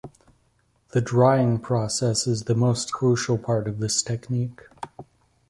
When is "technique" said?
4.01-4.61